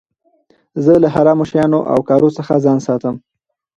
زه 0.83 0.93
له 1.03 1.07
حرامو 1.15 1.45
شيانو 1.51 1.79
او 1.93 1.99
کارو 2.09 2.29
څخه 2.37 2.53
ځان 2.65 2.79
ساتم. 2.87 3.15